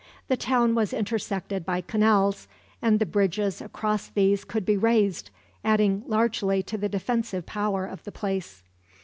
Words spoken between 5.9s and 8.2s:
largely to the defensive power of the